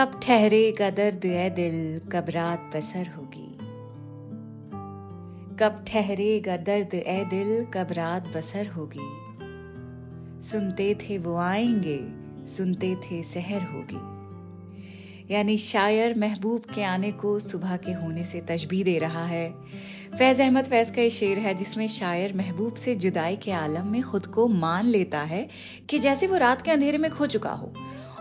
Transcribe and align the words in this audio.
कब 0.00 0.20
ठहरेगा 0.22 0.90
दर्द 0.90 1.24
ए 1.24 1.50
दिल, 1.50 1.98
कब 1.98 2.26
रात 2.30 2.70
बसर 2.76 3.06
होगी। 3.16 3.58
कब 5.56 5.84
ठहरेगा 5.88 6.56
दर्द 6.56 6.94
ए 6.94 7.24
दिल, 7.24 7.64
कब 7.64 7.92
रात 7.92 8.28
बसर 8.36 8.66
होगी। 8.66 9.30
सुनते 10.48 10.94
थे 10.94 11.18
वो 11.18 11.36
आएँगे, 11.36 11.98
सुनते 12.46 12.96
थे 12.96 13.22
सहर 13.22 13.62
होगी। 13.62 14.20
यानी 15.34 15.58
शायर 15.58 16.18
महबूब 16.18 16.62
के 16.74 16.82
आने 16.82 17.12
को 17.12 17.38
सुबह 17.38 17.76
के 17.76 17.92
होने 17.92 18.24
से 18.24 18.40
तशबी 18.40 18.84
दे 18.84 18.98
रहा 18.98 19.26
है। 19.26 19.54
फैज 20.18 20.40
अहमद, 20.40 20.64
फैज 20.64 20.90
का 20.90 21.02
ये 21.02 21.10
शेर 21.10 21.38
है 21.38 21.54
जिसमें 21.54 21.88
शायर 21.88 22.36
महबूब 22.36 22.74
से 22.74 22.94
जुदाई 22.94 23.36
के 23.36 23.52
आलम 23.52 23.86
में 23.86 24.02
खुद 24.02 24.26
को 24.26 24.48
मान 24.48 24.86
लेता 24.86 25.20
है 25.20 25.48
कि 25.88 25.98
जैसे 25.98 26.26
वो 26.26 26.36
रात 26.36 26.62
के 26.62 26.70
अंधेरे 26.70 26.98
में 26.98 27.10
खो 27.10 27.26
चुका 27.26 27.52
हो। 27.52 27.72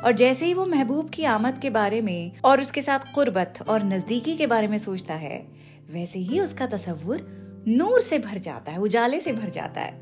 और 0.05 0.13
जैसे 0.13 0.45
ही 0.45 0.53
वो 0.53 0.65
महबूब 0.65 1.09
की 1.09 1.23
आमद 1.23 1.57
के 1.57 1.69
बारे 1.69 2.01
में 2.01 2.31
और 2.45 2.61
उसके 2.61 2.81
साथ 2.81 3.13
कुर्बत 3.15 3.53
और 3.67 3.83
नजदीकी 3.83 4.35
के 4.37 4.47
बारे 4.47 4.67
में 4.67 4.77
सोचता 4.77 5.13
है, 5.13 5.45
वैसे 5.91 6.19
ही 6.19 6.39
उसका 6.39 6.65
तस्वुर 6.65 7.27
नूर 7.67 8.01
से 8.01 8.19
भर 8.19 8.37
जाता 8.37 8.71
है, 8.71 8.79
उजाले 8.79 9.19
से 9.21 9.33
भर 9.33 9.49
जाता 9.49 9.81
है। 9.81 9.99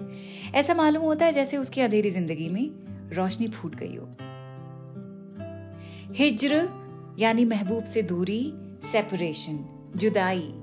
ऐसा 0.56 0.74
मालूम 0.74 1.04
होता 1.04 1.26
है 1.26 1.34
जैसे 1.34 1.58
उसकी 1.58 1.82
अंधेरी 1.82 2.10
ज़िंदगी 2.10 2.50
में 2.50 2.70
रोशनी 3.16 3.48
फूट 3.48 3.76
गई 3.76 3.96
हो। 3.96 4.08
हिज्र, 6.14 6.68
यानी 7.20 7.46
महबूब 7.46 7.84
से 7.84 8.02
दूरी 8.02 8.54
सेपरेशन 8.92 9.66
जुदाई। 9.96 10.54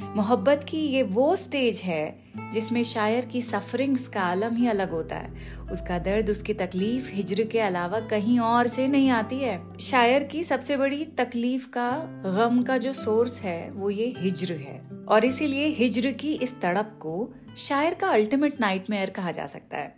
मोहब्बत 0.00 0.66
की 0.68 0.78
ये 0.78 1.02
वो 1.02 1.36
स्टेज 1.36 1.80
है 1.80 2.24
जिसमें 2.52 2.82
शायर 2.82 3.24
की 3.24 3.42
सफरिंग्स 3.42 4.08
का 4.08 4.20
आलम 4.20 4.56
ही 4.56 4.68
अलग 4.68 4.90
होता 4.90 5.16
है। 5.16 5.34
उसका 5.72 5.98
दर्द, 5.98 6.30
उसकी 6.30 6.54
तकलीफ़ 6.54 7.12
हिजर 7.12 7.44
के 7.44 7.60
अलावा 7.60 8.00
कहीं 8.00 8.38
और 8.38 8.66
से 8.66 8.88
नहीं 8.88 9.10
आती 9.10 9.36
है। 9.36 9.78
शायर 9.78 10.24
की 10.24 10.42
सबसे 10.42 10.76
बड़ी 10.76 11.04
तकलीफ़ 11.04 11.68
का, 11.68 11.90
गम 12.36 12.62
का 12.62 12.78
जो 12.78 12.92
सोर्स 12.92 13.40
है, 13.40 13.70
वो 13.70 13.90
ये 13.90 14.14
हिजर 14.18 14.52
है। 14.52 14.88
और 15.08 15.24
इसीलिए 15.24 15.66
हिजर 15.66 16.12
की 16.12 16.32
इस 16.32 16.60
तड़प 16.60 16.98
को 17.00 17.34
शायर 17.56 17.94
का 17.94 18.08
अल्टीमेट 18.08 18.60
नाइटमेयर 18.60 19.10
कहा 19.10 19.30
जा 19.30 19.46
सकता 19.46 19.76
है। 19.76 19.96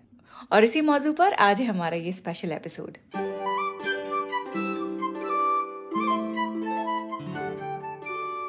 और 0.52 0.64
इसी 0.64 0.80
मौजू 0.80 1.12
पर 1.12 1.32
आज 1.32 1.60
है 1.60 1.66
हमारा 1.66 1.96
ये 1.96 2.12
स्पेशल 2.12 2.52
एपिसोड 2.52 2.98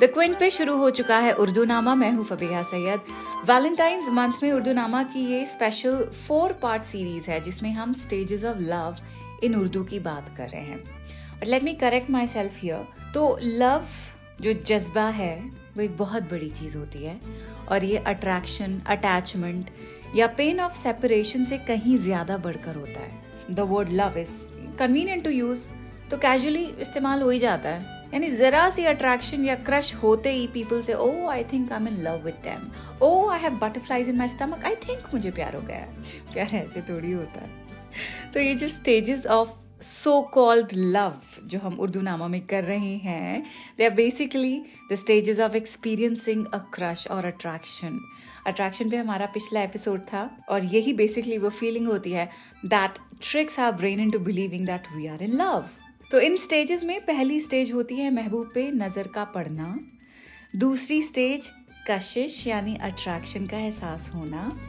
द 0.02 0.06
क्विंट 0.14 0.38
पे 0.40 0.50
शुरू 0.52 0.76
हो 0.78 0.90
चुका 0.90 1.18
है 1.20 1.32
उर्दू 1.34 1.64
नामा 1.64 1.94
मैं 1.96 2.12
हूँ 2.14 2.24
फबीहा 2.26 2.62
सैयद। 2.64 3.00
वैलेंटाइंस 3.46 4.10
मंथ 4.14 4.34
में 4.44 4.52
उर्दू 4.52 4.74
नामा 4.74 5.02
की 5.04 5.20
ये 5.26 5.46
स्पेशल 5.46 5.96
फोर 6.18 6.54
पार्ट 6.62 6.84
सीरीज़ 6.84 7.30
है, 7.32 7.40
जिसमें 7.42 7.72
हम 7.74 7.94
stages 7.94 8.44
of 8.46 8.58
love 8.60 8.98
in 9.44 9.56
Urdu 9.56 9.84
की 9.84 10.00
बात 10.00 10.30
कर 10.38 10.50
रहे 10.50 10.62
हैं। 10.62 10.78
और 10.78 11.46
let 11.46 11.64
me 11.64 11.74
correct 11.76 12.10
myself 12.28 12.58
here 12.58 12.86
तो 13.14 13.40
लव 13.44 13.86
जो 14.42 14.54
जज्बा 14.68 15.08
है, 15.10 15.36
वो 15.78 15.84
एक 15.84 15.98
बहुत 15.98 16.30
बड़ी 16.32 16.50
चीज़ 16.52 16.78
होती 16.78 17.04
है, 17.04 17.20
और 17.70 17.84
ये 17.86 17.98
अट्रैक्शन 17.98 18.82
अटैचमेंट 18.90 19.70
या 20.16 20.28
पेन 20.38 20.60
ऑफ़ 20.60 20.78
सेपरेशन 20.78 21.46
से 21.46 21.58
कहीं 21.68 21.98
ज़्यादा 21.98 22.38
बढ़कर 22.40 22.76
होता 22.76 23.00
है। 23.00 23.56
The 23.56 23.70
word 23.70 23.90
love 23.94 24.18
is 24.20 24.40
convenient 24.80 25.24
to 25.24 25.30
use 25.32 25.70
तो 26.12 26.18
कैजुअली 26.18 26.66
इस्तेमाल 26.82 27.22
हो 27.22 27.30
ही 27.30 27.40
जाता 27.40 27.70
है। 27.70 27.96
यानी 28.14 28.32
जरा 28.32 28.70
सी 28.70 28.84
अट्रैक्शन 28.86 29.46
या 29.46 29.56
क्रश 29.56 29.94
होते 29.96 30.32
ही 30.32 30.48
पीपल 30.48 30.82
से 30.82 30.94
ओ 30.94 31.28
I 31.28 31.44
think 31.44 31.72
I 31.72 31.78
am 31.78 31.88
in 31.88 32.02
love 32.04 32.26
with 32.26 32.34
them 32.34 32.72
oh 33.02 33.30
I 33.30 33.40
have 33.40 33.52
butterflies 33.52 34.10
in 34.10 34.18
my 34.18 34.28
stomach 34.28 34.66
I 34.66 34.76
think 34.76 35.04
मुझे 35.14 35.32
प्यार 35.32 35.56
हो 35.56 35.62
गया 35.62 35.86
प्यार 36.34 36.56
ऐसे 36.56 36.82
थोड़ी 36.82 37.12
होता 37.12 37.42
है। 37.42 37.50
तो 38.34 38.40
ये 38.40 38.56
जो 38.56 38.68
stages 38.68 39.26
of 39.26 39.50
so 39.82 40.22
called 40.22 40.68
love 40.74 41.22
जो 41.46 41.60
हम 41.60 41.80
उर्दू 41.80 42.02
नामा 42.02 42.28
में 42.28 42.46
कर 42.46 42.64
रहे 42.64 42.96
हैं 42.98 43.44
they 43.78 43.84
are 43.84 43.90
basically 43.90 44.62
the 44.92 44.96
stages 44.96 45.40
of 45.40 45.56
experiencing 45.56 46.46
a 46.46 46.58
crush 46.58 47.08
और 47.08 47.26
अट्रैक्शन 47.26 48.00
अट्रैक्शन 48.48 48.90
पे 48.90 48.98
हमारा 48.98 49.26
पिछला 49.26 49.62
एपिसोड 49.62 50.00
था 50.00 50.46
और 50.50 50.64
यही 50.64 50.94
बेसिकली 50.94 51.38
वो 51.38 51.50
फीलिंग 51.50 51.88
होती 51.88 52.12
है 52.12 52.30
that 52.66 52.92
tricks 53.32 53.60
our 53.60 53.72
brain 53.72 54.00
into 54.12 54.20
believing 54.20 54.66
that 54.66 54.82
we 54.96 55.08
are 55.08 55.24
in 55.24 55.32
love 55.32 55.66
तो 56.12 56.20
इन 56.20 56.38
स्टेजेस 56.38 56.84
में 56.84 57.06
पहली 57.06 57.40
स्टेज 57.40 57.72
होती 57.72 57.96
है 57.96 58.12
महबूब 58.12 58.52
पे 58.54 58.72
नज़र 58.72 59.08
का 59.08 59.24
पड़ना। 59.24 59.80
दूसरी 60.56 61.02
स्टेज 61.02 61.52
कशिश, 61.92 62.48
यानी 62.48 62.76
अट्रैक्शन 62.76 63.48
का 63.48 63.58
एहसास 63.58 64.12
होना। 64.16 64.60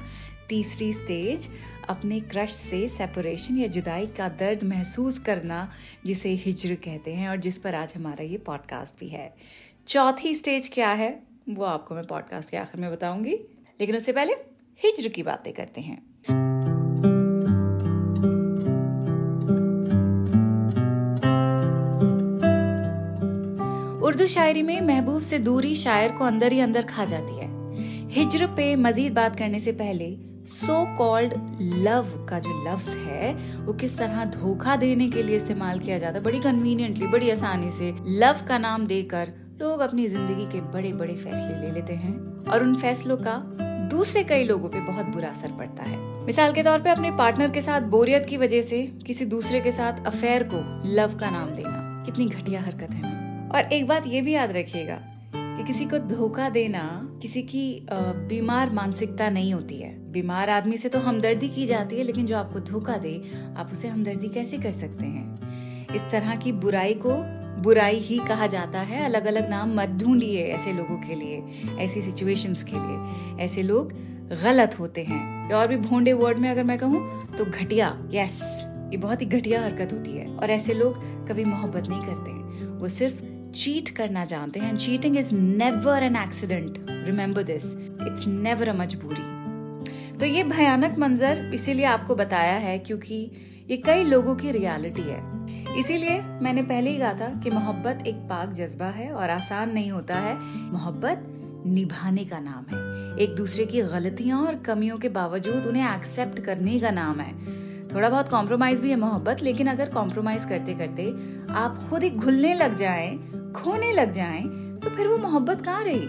तीसरी 0.48 0.92
स्टेज 0.92 1.48
अपने 1.88 2.20
क्रश 2.20 2.52
से 2.52 2.88
सेपरेशन 2.88 3.58
या 3.58 3.66
जुदाई 3.66 4.06
का 4.06 4.28
दर्द 4.28 4.62
महसूस 4.62 5.18
करना, 5.18 5.72
जिसे 6.06 6.28
हिजर 6.28 6.74
कहते 6.74 7.14
हैं 7.14 7.28
और 7.28 7.36
जिस 7.36 7.58
पर 7.58 7.74
आज 7.74 7.94
हमारा 7.96 8.24
ये 8.24 8.38
पॉडकास्ट 8.38 9.00
भी 9.00 9.08
है। 9.08 9.36
चौथी 9.88 10.34
स्टेज 10.34 10.70
क्या 10.74 10.88
है? 10.88 11.22
वो 11.48 11.64
आपको 11.64 11.94
मैं 11.94 12.06
पॉडकास्ट 12.06 12.50
के 12.50 12.56
आखिर 12.56 12.80
में 12.80 12.92
बताऊँगी। 12.92 13.34
लेकिन 13.80 13.96
उससे 13.96 14.12
पहले 14.12 14.32
हिजर 14.84 15.08
की 15.08 15.22
बातें 15.22 15.52
करते 15.52 15.80
हैं। 15.80 16.17
उर्दू 24.08 24.26
शायरी 24.26 24.62
में 24.62 24.80
महबूब 24.80 25.22
से 25.22 25.38
दूरी 25.38 25.74
शायर 25.76 26.12
को 26.12 26.24
अंदर 26.24 26.52
ही 26.52 26.60
अंदर 26.60 26.82
खा 26.82 27.04
जाती 27.04 27.38
है। 27.38 27.48
हिजर 28.10 28.46
पे 28.46 28.74
मजीद 28.76 29.12
बात 29.14 29.36
करने 29.36 29.58
से 29.60 29.72
पहले 29.72 30.06
सो 30.48 30.76
कॉल्ड 30.96 31.34
लव 31.78 32.06
का 32.28 32.38
जो 32.38 32.50
लफ्ज 32.64 32.88
है, 32.88 33.34
वो 33.64 33.72
किस 33.72 33.96
तरह 33.98 34.24
धोखा 34.24 34.76
देने 34.76 35.08
के 35.08 35.22
लिए 35.22 35.36
इस्तेमाल 35.36 35.78
किया 35.78 35.98
जाता 35.98 36.18
है, 36.18 36.24
बड़ी 36.24 36.40
कन्वीनियंटली 36.40 37.06
बड़ी 37.06 37.30
आसानी 37.30 37.70
से 37.70 37.92
लव 38.08 38.40
का 38.48 38.58
नाम 38.58 38.86
देकर 38.86 39.32
लोग 39.60 39.80
अपनी 39.80 40.06
ज़िंदगी 40.06 40.46
के 40.46 40.60
बड़े 40.72 40.92
बड़े 40.94 41.14
फैसले 41.14 41.60
ले 41.60 41.74
लेते 41.74 41.94
हैं। 41.96 42.14
और 42.44 42.62
उन 42.62 42.74
फैसलों 42.76 43.16
का 43.18 43.36
दूसरे 43.90 44.24
कई 44.24 44.44
लोगों 44.44 44.68
पे 44.68 44.80
बहुत 44.80 45.06
बुरा 45.06 45.28
असर 45.28 45.52
पड़ता 45.52 45.82
है। 45.82 45.98
मिसाल 46.26 46.52
के 46.52 46.62
तौर 46.62 46.80
पे 46.80 46.90
अपने 46.90 47.10
पार्टनर 47.18 47.50
के 47.50 47.60
साथ 47.60 47.90
बोरियत 47.90 48.26
की 48.26 48.36
वजह 48.36 48.62
से 48.62 48.82
किसी 49.06 49.24
दूसरे 49.26 49.60
के 49.60 49.72
साथ 49.72 50.04
अफेयर 50.06 50.48
को 50.54 50.64
लव 50.94 51.18
का 51.18 51.30
नाम 51.30 51.54
देना 51.54 52.02
कितनी 52.06 52.26
घटिया 52.26 52.62
हरकत 52.62 52.94
है। 52.94 53.17
और 53.54 53.72
एक 53.72 53.86
बात 53.86 54.06
ये 54.06 54.20
भी 54.20 54.32
याद 54.32 54.52
रखिएगा 54.52 54.98
कि 55.34 55.64
किसी 55.64 55.84
को 55.84 55.98
धोखा 55.98 56.48
देना 56.48 56.82
किसी 57.22 57.42
की 57.42 57.86
बीमार 58.28 58.70
मानसिकता 58.70 59.30
नहीं 59.30 59.54
होती 59.54 59.78
है। 59.78 60.12
बीमार 60.12 60.50
आदमी 60.50 60.76
से 60.76 60.88
तो 60.88 60.98
हमदर्दी 60.98 61.48
की 61.48 61.66
जाती 61.66 61.96
है, 61.96 62.02
लेकिन 62.02 62.26
जो 62.26 62.36
आपको 62.36 62.60
धोखा 62.60 62.96
दे, 62.96 63.22
आप 63.56 63.72
उसे 63.72 63.88
हमदर्दी 63.88 64.28
कैसे 64.28 64.58
कर 64.58 64.72
सकते 64.72 65.04
हैं? 65.04 65.94
इस 65.94 66.02
तरह 66.02 66.36
की 66.36 66.52
बुराई 66.52 66.94
को 66.94 67.10
बुराई 67.62 67.96
ही 67.96 68.18
कहा 68.18 68.46
जाता 68.46 68.80
है। 68.80 69.04
अलग 69.04 69.26
अलग 69.26 69.48
नाम 69.50 69.74
मत 69.74 69.88
ढूंढिए 69.88 70.44
ऐसे 70.44 70.72
लोगों 70.72 70.96
के 70.96 71.14
लिए, 71.14 71.42
ऐसी 71.78 72.02
सिचुएशंस 72.02 72.64
के 72.64 72.76
लिए। 72.76 73.44
ऐसे 73.44 73.62
लोग 73.62 73.92
गलत 74.42 74.78
होते 74.78 75.04
हैं। 75.04 75.52
और 75.52 75.68
भी 75.68 75.76
भोंडे 75.76 76.12
वर्ड 76.12 76.38
में 76.38 76.50
अगर 76.50 76.64
मैं 76.64 76.78
कहूँ 76.78 77.36
तो 77.36 77.44
घटिया 77.44 78.08
यस 78.12 78.42
ये 78.92 78.96
बहुत 78.96 79.20
ही 79.20 79.26
घटिया 79.26 79.62
हरकत 79.62 79.92
होती 79.92 80.16
है। 80.18 80.26
और 80.36 80.50
ऐसे 80.50 80.74
लोग 80.74 81.00
कभी 81.28 81.44
मोहब्बत 81.44 81.88
नहीं 81.88 82.00
करते 82.00 82.36
वो 82.78 82.88
सिर्फ़ 82.88 83.22
चीट 83.58 83.88
करना 83.88 84.24
जानते 84.24 84.60
हैं। 84.60 84.76
Cheating 84.76 85.16
is 85.16 85.34
never 85.34 86.02
an 86.02 86.16
accident 86.16 86.86
remember 86.90 87.42
this 87.42 87.64
it's 87.64 88.26
never 88.26 88.68
a 88.68 88.72
मजबूरी 88.72 90.18
तो 90.18 90.26
ये 90.26 90.42
भयानक 90.42 90.98
मंजर 90.98 91.50
इसीलिए 91.54 91.84
आपको 91.84 92.14
बताया 92.14 92.54
है 92.56 92.78
क्योंकि 92.78 93.14
ये 93.70 93.76
कई 93.76 94.04
लोगों 94.04 94.34
की 94.36 94.50
रियलिटी 94.50 95.02
है। 95.02 95.76
इसीलिए 95.78 96.20
मैंने 96.42 96.62
पहले 96.62 96.90
ही 96.90 96.98
कहा 96.98 97.12
था 97.12 97.28
कि 97.40 97.50
मोहब्बत 97.50 98.06
एक 98.06 98.16
पाक 98.30 98.52
जज्बा 98.52 98.86
है 98.86 99.10
और 99.12 99.30
आसान 99.30 99.72
नहीं 99.72 99.90
होता 99.90 100.14
है। 100.14 100.36
मोहब्बत 100.72 101.24
निभाने 101.66 102.24
का 102.24 102.38
नाम 102.40 102.64
है। 102.72 102.80
एक 103.18 103.34
दूसरे 103.36 103.66
की 103.66 103.82
गलतियाँ 103.82 104.40
और 104.40 104.54
कमियों 104.66 104.98
के 104.98 105.08
बावजूद 105.08 105.66
उन्हें 105.66 105.94
एक्सेप्ट 105.94 106.40
करने 106.40 106.78
का 106.80 106.90
नाम 106.90 107.20
है। 107.20 107.32
थोड़ा 107.88 108.08
बहुत 108.08 108.28
कॉम्प्रोमाइज 108.28 108.80
भी 108.80 108.90
है 108.90 108.96
मोहब्बत, 108.96 109.42
लेकिन 109.42 109.66
अगर 109.66 109.90
कॉम्प्रोमाइज 109.90 110.44
करते 110.44 110.74
करते 110.74 111.10
आप 111.54 111.86
खुद 111.90 112.02
ही 112.02 112.10
घुलने 112.10 112.54
लग 112.54 112.76
जाएँ 112.76 113.18
खोने 113.52 113.92
लग 113.92 114.12
जाएँ 114.12 114.42
तो 114.78 114.90
फिर 114.90 115.08
वो 115.08 115.18
मोहब्बत 115.18 115.62
कहाँ 115.62 115.84
रही? 115.84 116.06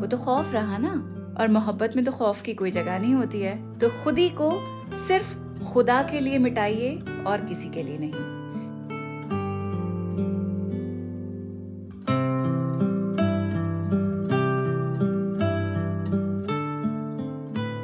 वो 0.00 0.06
तो 0.06 0.16
खौफ 0.16 0.52
रहा 0.52 0.78
ना। 0.78 1.10
और 1.40 1.48
मोहब्बत 1.48 1.92
में 1.96 2.04
तो 2.04 2.12
खौफ 2.12 2.42
की 2.42 2.54
कोई 2.54 2.70
जगह 2.70 2.98
नहीं 2.98 3.14
होती 3.14 3.40
है। 3.40 3.78
तो 3.78 3.88
खुद 4.04 4.18
ही 4.18 4.28
को 4.28 4.50
सिर्फ़ 4.96 5.36
खुदा 5.64 6.02
के 6.02 6.20
लिए 6.20 6.38
मिटाइए 6.38 6.96
और 7.26 7.44
किसी 7.44 7.68
के 7.68 7.82
लिए 7.82 7.98
नहीं। 7.98 8.12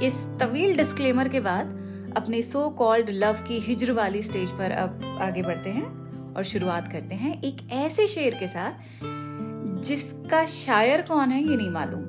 इस 0.00 0.26
तवील 0.40 0.76
डिस्क्लेमर 0.76 1.28
के 1.28 1.40
बाद 1.40 1.78
अपने 2.16 2.42
सो 2.42 2.68
कॉल्ड 2.68 3.10
लव 3.10 3.44
की 3.48 3.58
हिजर 3.58 3.92
वाली 3.92 4.22
स्टेज 4.22 4.50
पर 4.50 4.70
अब 4.70 5.18
आगे 5.20 5.42
बढ़ते 5.42 5.70
हैं। 5.70 5.99
और 6.36 6.42
शुरुआत 6.42 6.92
करते 6.92 7.14
हैं 7.14 7.42
एक 7.42 7.70
ऐसे 7.72 8.06
शेर 8.06 8.34
के 8.34 8.48
साथ, 8.48 8.72
जिसका 9.82 10.46
शायर 10.46 11.02
कौन 11.02 11.30
है 11.30 11.50
ये 11.50 11.56
नहीं 11.56 11.70
मालूम 11.70 12.02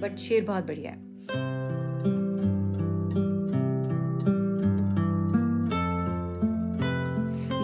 बट 0.00 0.16
शेर 0.16 0.44
बहुत 0.44 0.66
बढ़िया 0.66 0.90
है। 0.90 1.12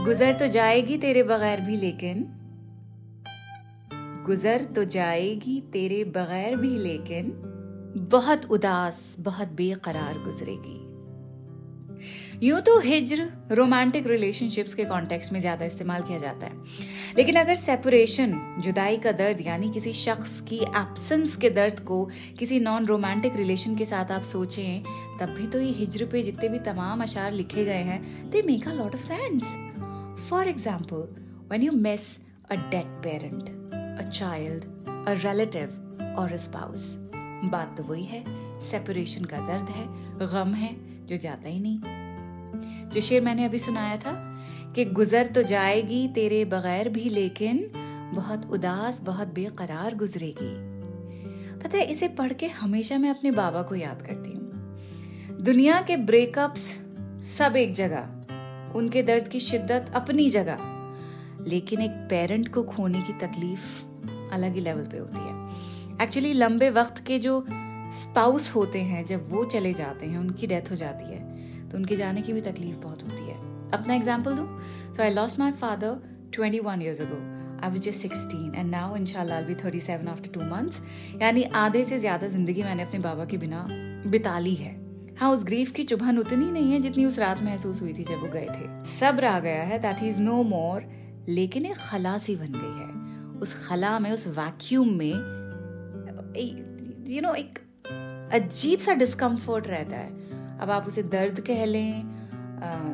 गुजर 0.04 0.32
तो 0.32 0.46
जाएगी 0.46 0.98
तेरे 0.98 1.22
बगैर 1.22 1.60
भी, 1.60 1.76
लेकिन, 1.76 2.26
गुजर 4.26 4.64
तो 4.64 4.84
जाएगी 4.84 5.60
तेरे 5.60 6.04
बगैर 6.04 6.56
भी, 6.56 6.78
लेकिन, 6.78 7.32
बहुत 8.10 8.44
उदास, 8.44 9.16
बहुत 9.20 9.48
बेकरार 9.48 10.18
गुजरेगी। 10.18 10.87
यूँ 12.42 12.60
तो 12.60 12.78
हिज्र 12.80 13.24
रोमांटिक 13.52 14.06
रिलेशनशिप्स 14.06 14.74
के 14.74 14.84
कॉन्टेक्स्ट 14.84 15.32
में 15.32 15.38
ज़्यादा 15.40 15.64
इस्तेमाल 15.64 16.02
किया 16.02 16.18
जाता 16.18 16.46
है। 16.46 16.52
लेकिन 17.16 17.36
अगर 17.36 17.54
सेपरेशन 17.54 18.34
जुदाई 18.64 18.96
का 18.96 19.12
दर्द, 19.12 19.40
यानी 19.46 19.70
किसी 19.70 19.92
शख्स 19.92 20.40
की 20.40 20.56
एब्सेंस 20.56 21.36
के 21.36 21.50
दर्द 21.50 21.80
को 21.80 22.04
किसी 22.38 22.60
नॉन 22.60 22.86
रोमांटिक 22.86 23.36
रिलेशन 23.36 23.76
के 23.76 23.84
साथ 23.84 24.10
आप 24.10 24.22
सोचें, 24.22 24.82
तब 25.20 25.34
भी 25.38 25.46
तो 25.46 25.60
ये 25.60 25.72
हिज्र 25.72 26.06
पे 26.12 26.22
जितने 26.22 26.48
भी 26.48 26.58
तमाम 26.66 27.02
अशार 27.02 27.32
लिखे 27.32 27.64
गए 27.64 27.82
हैं 27.82 28.30
they 28.30 28.42
make 28.42 28.68
a 28.68 28.72
lot 28.74 28.94
of 28.94 29.02
sense 29.02 29.44
for 30.28 30.48
example 30.48 31.06
when 31.50 31.62
you 31.62 31.72
miss 31.72 32.16
a 32.50 32.54
dead 32.54 32.96
parent 33.04 33.48
a 33.98 34.08
child 34.10 34.64
a 34.64 35.20
relative 35.24 36.14
और 36.18 36.32
अ 36.32 36.36
स्पाउस 36.46 36.92
बात 37.52 37.76
तो 37.76 37.82
वही 37.84 38.04
है 38.04 38.24
सेपरेशन 38.62 39.24
का 39.24 39.46
दर्द 39.46 39.68
है, 39.70 39.86
गम 40.26 40.54
है, 40.54 40.76
जो 41.06 41.16
जाता 41.16 41.48
ही 41.48 41.60
नहीं। 41.60 42.06
जो 42.92 43.00
शेर 43.00 43.22
मैंने 43.22 43.44
अभी 43.44 43.58
सुनाया 43.58 43.96
था, 43.96 44.24
कि 44.74 44.84
गुजर 44.84 45.26
तो 45.26 45.42
जाएगी 45.42 46.08
तेरे 46.08 46.44
बगैर 46.44 46.88
भी, 46.88 47.08
लेकिन 47.08 47.70
बहुत 48.14 48.50
उदास, 48.50 49.00
बहुत 49.00 49.28
बेकरार 49.28 49.94
गुजरेगी। 49.94 50.68
पता 51.58 51.78
है, 51.78 51.84
इसे 51.84 52.08
पढ़ 52.08 52.32
के 52.32 52.46
हमेशा 52.46 52.98
मैं 52.98 53.10
अपने 53.10 53.30
बाबा 53.30 53.62
को 53.62 53.74
याद 53.74 54.02
करती 54.02 54.30
हूँ। 54.30 54.38
दुनिया 55.40 55.80
के 55.82 55.96
ब्रेकअप्स 55.96 56.60
सब 57.38 57.56
एक 57.56 57.74
जगह, 57.74 58.08
उनके 58.74 59.02
दर्द 59.02 59.28
की 59.28 59.40
शिद्दत 59.40 59.92
अपनी 59.94 60.30
जगह, 60.30 60.58
लेकिन 61.46 61.80
एक 61.80 61.90
पेरेंट 61.90 62.48
को 62.48 62.62
खोने 62.62 63.00
की 63.00 63.12
तकलीफ़ 63.12 63.82
अलग 64.34 64.54
ही 64.54 64.60
लेवल 64.60 64.82
पे 64.82 64.98
होती 64.98 65.18
है। 65.18 65.48
एक्चुअली 66.02 66.32
लंबे 66.32 66.70
वक्त 66.70 67.04
के 67.06 67.18
जो 67.18 67.46
स्पाउस 67.92 68.54
होते 68.54 68.78
हैं, 68.78 69.06
जब 69.06 69.32
वो 69.32 69.44
चले 69.44 69.72
जाते 69.72 70.06
हैं, 70.06 70.18
उनकी 70.18 70.46
डेथ 70.46 70.70
हो 70.70 70.76
जाती 70.76 71.04
है। 71.04 71.27
तो 71.70 71.78
उनके 71.78 71.96
जाने 71.96 72.22
की 72.22 72.32
भी 72.32 72.40
तकलीफ़ 72.42 72.76
बहुत 72.78 73.02
होती 73.02 73.24
है। 73.24 73.36
अपना 73.72 73.94
एग्ज़ाम्पल 73.94 74.34
दू? 74.34 74.46
So 74.94 75.02
I 75.02 75.10
lost 75.10 75.38
my 75.38 75.52
father 75.54 75.96
twenty 76.34 76.58
one 76.60 76.82
years 76.82 77.00
ago 77.00 77.20
I 77.64 77.70
was 77.70 77.82
just 77.82 78.00
sixteen 78.00 78.54
and 78.54 78.70
now 78.70 78.96
इन 78.96 79.04
शाला 79.06 79.40
be 79.42 79.54
thirty 79.64 79.80
seven 79.80 80.08
after 80.08 80.30
two 80.32 80.40
months 80.46 80.80
यानी 81.22 81.42
आधे 81.56 81.84
से 81.84 81.98
ज़्यादा 81.98 82.28
ज़िंदगी 82.28 82.62
मैंने 82.62 82.82
अपने 82.82 82.98
बाबा 83.00 83.24
के 83.24 83.36
बिना 83.36 83.66
बिता 84.06 84.38
ली 84.38 84.54
है। 84.54 84.76
हाँ 85.18 85.30
उस 85.32 85.44
ग्रीफ 85.44 85.70
की 85.72 85.84
चुभन 85.84 86.18
उतनी 86.18 86.50
नहीं 86.50 86.72
है 86.72 86.80
जितनी 86.80 87.04
उस 87.04 87.18
रात 87.18 87.42
महसूस 87.42 87.80
हुई 87.82 87.92
थी 87.94 88.04
जब 88.04 88.20
वो 88.22 88.28
गए 88.32 88.46
थे। 88.46 88.84
सब्र 88.90 89.24
आ 89.26 89.38
गया 89.40 89.62
है 89.62 89.78
दैट 89.78 90.02
इज़ 90.02 90.20
नो 90.20 90.42
मोर 90.44 90.84
लेकिन 91.28 91.66
एक 91.66 91.76
खला 91.78 92.16
सी 92.18 92.36
बन 92.36 92.52
गई 92.52 92.78
है। 92.78 93.40
उस 93.40 93.54
खला 93.66 93.98
में, 93.98 94.10
उस 94.12 94.26
वैक्यूम 94.28 94.88
में 94.98 95.12
यू 97.08 97.20
नो 97.22 97.34
एक 97.34 97.58
अजीब 98.34 98.78
सा 98.78 98.94
डिस्कम्फर्ट 98.94 99.66
रहता 99.68 99.96
है। 99.96 100.17
अब 100.60 100.70
आप 100.70 100.86
उसे 100.86 101.02
दर्द 101.02 101.40
कह 101.40 101.64
लें 101.64 102.16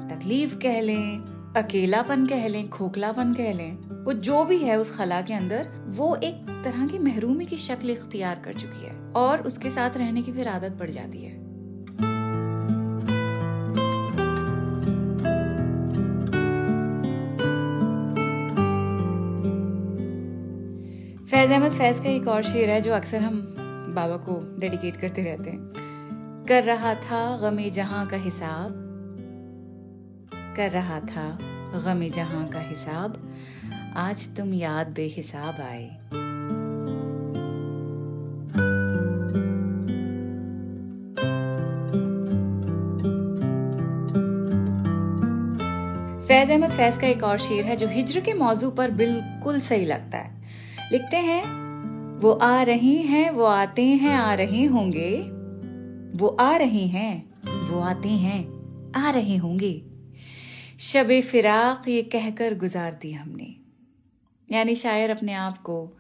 तकलीफ़ 0.09 0.57
कह 0.59 0.81
लें, 0.81 1.21
अकेलापन 1.57 2.27
कह 2.27 2.47
लें, 2.49 2.69
खोखलापन 2.69 3.33
कह 3.35 3.53
लें, 3.53 3.77
वो 4.05 4.13
जो 4.13 4.45
भी 4.45 4.59
है 4.59 4.79
उस 4.79 4.97
खला 4.97 5.21
के 5.21 5.35
अंदर, 5.35 5.69
वो 5.89 6.15
एक 6.17 6.45
तरह 6.65 6.87
की 6.87 6.99
महरूमी 6.99 7.47
की 7.47 7.59
शक्ल 7.59 7.91
इख्तियार 7.91 8.41
कर 8.45 8.53
चुकी 8.53 8.85
है 8.87 8.93
और 9.17 9.41
उसके 9.43 9.71
साथ 9.71 9.97
रहने 9.97 10.23
की 10.23 10.33
फिर 10.33 10.49
आदत 10.49 10.77
पड़ 10.79 10.91
जाती 10.91 11.23
है। 11.25 11.33
फैज 21.27 21.51
अहमद 21.51 21.73
फैज 21.73 21.99
का 21.99 22.09
एक 22.11 22.29
और 22.29 22.43
शेर 22.43 22.71
है 22.71 22.81
जो 22.81 22.93
अक्सर 22.93 23.21
हम 23.21 23.41
बाबा 23.97 24.17
को 24.27 24.39
डेडिकेट 24.61 24.97
करते 24.97 25.23
रहते 25.23 25.51
हैं। 25.51 25.84
कर 26.49 26.65
रहा 26.65 26.95
था 26.95 27.39
गमे 27.39 27.71
जहाँ 27.71 28.07
का 28.07 28.17
हिसाब। 28.17 28.75
कर 30.57 30.71
रहा 30.71 31.01
था 31.01 31.39
गमे 31.85 32.11
जहाँ 32.11 32.49
का 32.49 32.61
हिसाब। 32.61 33.35
आज 33.97 34.37
तुम 34.37 34.55
याद 34.55 34.89
बेहिसाब 34.89 35.55
आए। 35.61 35.87
फैज 46.29 46.51
अहमद 46.51 46.71
फैज 46.71 46.97
का 46.97 47.07
एक 47.07 47.25
और 47.25 47.39
शेर 47.39 47.65
है 47.65 47.77
जो 47.77 47.89
हिजर 47.89 48.21
के 48.21 48.35
मौजू 48.35 48.71
पर 48.71 48.91
बिल्कुल 48.91 49.61
सही 49.61 49.85
लगता 49.85 50.19
है। 50.19 50.43
लिखते 50.93 51.17
हैं, 51.17 51.45
वो 52.21 52.33
आ 52.33 52.63
रही 52.63 52.97
हैं, 52.97 53.31
वो 53.31 53.45
आते 53.45 53.85
हैं, 53.85 54.17
आ 54.17 54.35
रहे 54.35 54.65
होंगे। 54.65 55.34
वो 56.15 56.29
आ 56.29 56.57
रहे 56.57 56.87
हैं, 56.87 57.35
वो 57.47 57.81
आते 57.81 58.09
हैं, 58.09 58.65
आ 58.93 59.11
रहे 59.11 59.37
होंगे। 59.37 59.83
शब 60.81 61.21
फिराक 61.21 61.89
ये 61.89 62.03
कहकर 62.03 62.55
गुजार 62.55 62.93
दी 62.93 63.13
हमने। 63.13 63.57
यानी 64.53 64.75
शायर 64.75 65.11
अपने 65.11 65.33
आप 65.33 65.59
को 65.59 65.93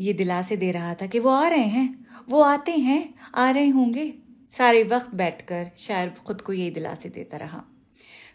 ये 0.00 0.12
दिलासे 0.12 0.56
दे 0.56 0.70
रहा 0.70 0.94
था 0.94 1.06
कि 1.06 1.18
वो 1.18 1.30
आ 1.30 1.48
रहे 1.48 1.64
हैं, 1.64 2.06
वो 2.28 2.40
आते 2.40 2.72
हैं, 2.72 3.14
आ 3.34 3.50
रहे 3.50 3.68
होंगे। 3.68 4.14
सारे 4.50 4.84
वक्त 4.84 5.14
बैठकर 5.14 5.70
शायर 5.78 6.08
खुद 6.26 6.40
को 6.40 6.52
ये 6.52 6.70
दिलासे 6.70 7.08
देता 7.08 7.36
रहा। 7.36 7.64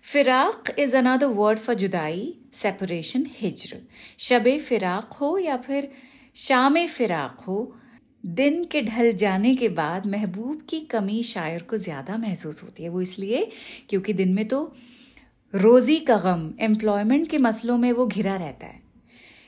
फिराक 0.04 0.76
इज़ 0.80 0.96
अनदर 0.96 1.26
वर्ड 1.26 1.60
फॉर 1.60 1.76
जुदाई 1.76 2.38
सेपरेशन 2.54 3.26
हिज्र 3.30 3.82
शब 4.18 4.58
फिराक 4.58 5.14
हो 5.14 5.38
या 5.38 5.58
फिर 5.58 5.92
शाम 6.36 6.88
फिराक 6.88 7.40
हो 7.40 7.76
दिन 8.28 8.64
के 8.64 8.82
ढल 8.82 9.12
जाने 9.14 9.56
के 9.56 9.68
बाद 9.70 10.06
महबूब 10.06 10.62
की 10.70 10.80
कमी 10.82 11.22
शायर 11.24 11.62
को 11.62 11.78
ज़्यादा 11.78 12.18
महसूस 12.18 12.62
होती 12.64 12.84
है। 12.84 12.90
वो 12.90 13.02
इसलिए 13.02 13.50
क्योंकि 13.90 14.14
दिन 14.14 14.34
में 14.34 14.48
तो 14.48 14.76
रोज़ी 15.54 16.00
का 16.00 16.18
गम 16.18 16.52
एम्प्लॉयमेंट 16.60 17.30
के 17.30 17.38
मसलों 17.38 17.78
में 17.78 17.92
वो 17.92 18.06
घिरा 18.08 18.36
रहता 18.36 18.68
है। 18.68 18.82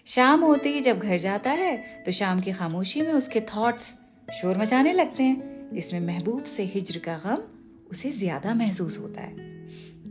शाम 0.07 0.43
होते 0.43 0.69
ही 0.69 0.81
जब 0.81 0.99
घर 0.99 1.17
जाता 1.17 1.51
है 1.51 1.75
तो 2.05 2.11
शाम 2.11 2.39
की 2.39 2.51
खामोशी 2.51 3.01
में 3.01 3.11
उसके 3.13 3.41
थॉट्स 3.41 3.93
शोर 4.33 4.57
मचाने 4.57 4.93
लगते 4.93 5.23
हैं। 5.23 5.69
जिसमें 5.73 5.99
महबूब 5.99 6.43
से 6.43 6.63
हिजर 6.65 6.99
का 6.99 7.17
गम 7.25 7.43
उसे 7.91 8.11
ज़्यादा 8.11 8.53
महसूस 8.53 8.97
होता 8.99 9.21
है। 9.21 9.47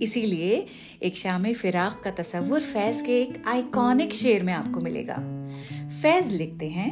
इसीलिए 0.03 0.67
एक 1.03 1.17
शाम 1.17 1.53
फिराक 1.53 2.01
का 2.05 2.11
तस्वुर 2.11 2.61
फैज 2.61 3.01
के 3.01 3.21
एक 3.23 3.43
आइकॉनिक 3.47 4.15
शेर 4.15 4.43
में 4.43 4.53
आपको 4.53 4.81
मिलेगा। 4.81 5.17
फैज 6.03 6.33
लिखते 6.33 6.69
हैं 6.69 6.91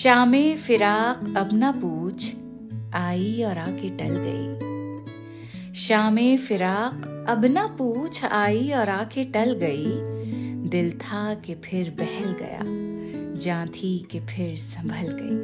शाम 0.00 0.32
फिराक 0.56 1.34
अब 1.36 1.48
ना 1.52 1.70
पूछ, 1.72 2.30
आई 2.94 3.42
और 3.42 3.58
आके 3.58 3.88
टल 3.96 4.14
गई। 4.18 5.72
शाम 5.74 6.16
फिराक 6.38 7.26
अब 7.28 7.44
ना 7.44 7.66
पूछ, 7.78 8.24
आई 8.24 8.70
और 8.72 8.88
आके 8.88 9.24
टल 9.24 9.52
गई। 9.60 9.84
दिल 10.70 10.90
था 10.98 11.34
कि 11.34 11.54
फिर 11.54 11.90
बहल 12.00 12.32
गया, 12.32 12.60
जा 13.44 13.64
थी 13.66 13.98
कि 14.10 14.20
फिर 14.20 14.56
संभल 14.56 15.10
गई। 15.20 15.38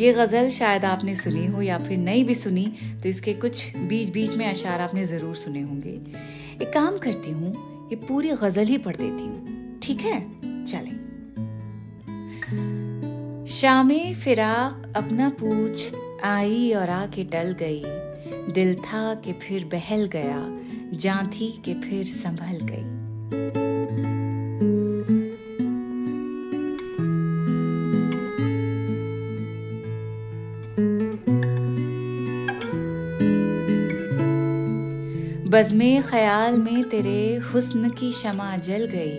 ये 0.00 0.12
गज़ल 0.12 0.48
शायद 0.50 0.84
आपने 0.84 1.14
सुनी 1.14 1.46
हो 1.46 1.62
या 1.62 1.78
फिर 1.78 1.98
नहीं 1.98 2.24
भी 2.24 2.34
सुनी 2.34 2.66
तो 3.02 3.08
इसके 3.08 3.34
कुछ 3.34 3.76
बीच 3.78 4.08
बीच 4.08 4.34
में 4.36 4.46
अशार 4.46 4.80
आपने 4.80 5.04
ज़रूर 5.04 5.34
सुने 5.36 5.60
होंगे। 5.60 6.00
एक 6.62 6.72
काम 6.74 6.98
करती 6.98 7.30
हूँ, 7.30 7.52
ये 7.90 7.96
पूरी 7.96 8.30
गज़ल 8.30 8.66
ही 8.66 8.78
पढ़ 8.78 8.96
देती 8.96 9.24
हूँ। 9.24 9.78
ठीक 9.82 10.00
है? 10.00 10.20
चले। 10.64 11.06
शामे 13.46 14.14
फिराक 14.14 14.92
अपना 14.96 15.28
पूछ, 15.28 15.92
आई 16.24 16.72
और 16.72 16.90
आके 16.90 17.24
डल 17.24 17.56
गई। 17.60 17.82
दिल 18.52 18.74
था 18.74 19.14
कि 19.14 19.32
फिर 19.32 19.64
बहल 19.64 20.06
गया 20.06 20.42
जा 20.98 21.22
थी 21.32 21.62
कि 21.64 21.74
फिर 21.74 22.04
संभल 22.04 22.58
गई। 22.62 22.95
बज़मे 35.56 36.02
ख्याल 36.02 36.58
में 36.58 36.88
तेरे 36.88 37.36
हुस्न 37.36 37.90
की 37.90 38.12
शमा 38.12 38.56
जल 38.56 38.84
गई। 38.94 39.18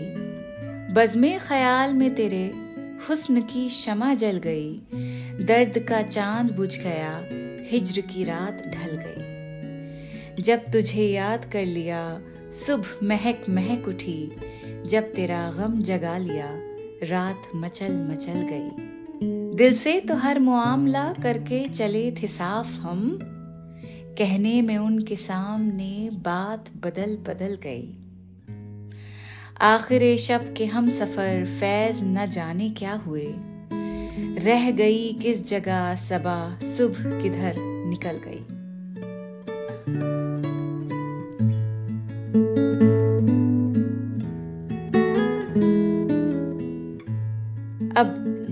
बज़मे 0.93 1.39
ख्याल 1.39 1.93
में 1.93 2.15
तेरे 2.15 2.45
हुस्न 3.09 3.41
की 3.41 3.69
शमा 3.69 4.13
जल 4.13 4.37
गई। 4.37 4.81
दर्द 5.45 5.79
का 5.79 6.01
चाँद 6.01 6.51
बुझ 6.51 6.79
गया, 6.79 7.23
हिज्र 7.71 8.01
की 8.01 8.23
रात 8.23 8.63
ढल 8.75 8.89
गई। 8.91 10.43
जब 10.43 10.57
तुझे 10.57 11.03
याद 11.03 11.45
कर 11.45 11.65
लिया, 11.65 12.21
सुबह 12.53 13.07
महक 13.07 13.45
महक 13.49 13.87
उठी। 13.87 14.31
जब 14.85 15.03
तेरा 15.03 15.51
गम 15.51 15.81
जगा 15.81 16.17
लिया, 16.17 16.49
रात 17.03 17.41
मचल 17.55 17.95
मचल 17.95 18.47
गई। 18.51 18.69
दिल 19.55 19.75
से 19.75 19.99
तो 19.99 20.15
हर 20.15 20.39
मुआमला 20.39 21.13
करके 21.23 21.69
चले 21.69 22.11
थे 22.11 22.27
साफ़ 22.27 22.79
हम। 22.79 23.33
कहने 24.17 24.61
में 24.61 24.77
उनके 24.77 25.15
सामने 25.15 26.09
बात 26.13 26.65
बदल 26.77 27.17
बदल 27.17 27.57
गई। 27.67 27.97
आखिर 29.61 30.17
शब 30.17 30.53
के 30.53 30.65
हम 30.65 30.89
सफ़र 30.89 31.45
फैज 31.45 31.99
न 32.03 32.25
जाने 32.25 32.69
क्या 32.69 32.93
हुए। 32.93 33.33
रह 34.39 34.71
गई 34.71 35.13
किस 35.13 35.47
जगह 35.47 35.95
सबा, 35.95 36.57
सुबह 36.61 37.21
किधर 37.21 37.55
निकल 37.59 38.19
गई। 38.27 38.56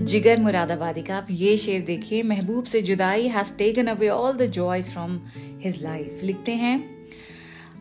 जिगर 0.06 0.38
मुरादाबादी 0.40 1.02
का 1.02 1.16
आप 1.16 1.26
ये 1.30 1.56
शेर 1.56 1.80
देखिए, 1.80 2.22
महबूब 2.22 2.64
से 2.64 2.80
जुदाई 2.82 3.28
has 3.28 3.52
taken 3.58 3.86
away 3.86 4.08
all 4.08 4.32
the 4.32 4.46
joys 4.50 4.90
from 4.90 5.18
his 5.62 5.82
life 5.82 6.20
लिखते 6.22 6.52
हैं, 6.52 6.78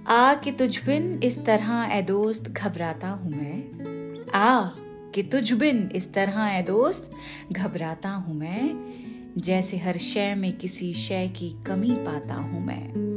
आ 0.08 0.34
कि 0.34 0.52
तुझ 0.52 0.86
बिन 0.86 1.20
इस 1.24 1.38
तरह 1.46 1.90
ए 1.94 2.02
दोस्त 2.02 2.50
घबराता 2.50 3.10
हूँ 3.10 3.32
मैं। 3.32 4.32
आ 4.34 4.64
कि 5.16 5.24
तुझ 5.24 5.52
बिन 5.54 5.90
इस 5.96 6.14
तरह 6.14 6.46
ए 6.48 6.62
दोस्त 6.62 7.12
घबराता 7.52 8.10
हूँ 8.10 8.36
मैं। 8.36 9.34
जैसे 9.38 9.78
हर 9.78 9.98
शय 9.98 10.36
में 10.36 10.52
किसी 10.58 10.94
शय 10.94 11.28
की 11.28 11.56
कमी 11.68 11.92
पाता 11.92 12.34
हूँ 12.34 12.66
मैं। 12.66 13.15